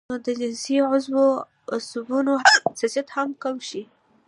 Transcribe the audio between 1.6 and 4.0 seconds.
عصبونو حساسيت هم کم شي